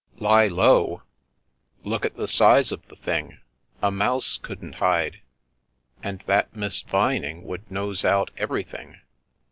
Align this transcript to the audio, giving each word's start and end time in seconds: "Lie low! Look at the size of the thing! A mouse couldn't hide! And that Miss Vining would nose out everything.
"Lie 0.17 0.47
low! 0.47 1.03
Look 1.83 2.05
at 2.05 2.15
the 2.15 2.27
size 2.27 2.71
of 2.71 2.81
the 2.87 2.95
thing! 2.95 3.37
A 3.83 3.91
mouse 3.91 4.37
couldn't 4.41 4.77
hide! 4.81 5.21
And 6.01 6.21
that 6.25 6.55
Miss 6.55 6.81
Vining 6.81 7.43
would 7.43 7.69
nose 7.69 8.03
out 8.03 8.31
everything. 8.35 8.99